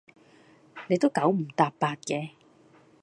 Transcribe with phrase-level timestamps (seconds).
[0.87, 2.31] 你都九唔搭八嘅